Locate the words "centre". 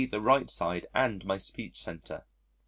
1.79-2.25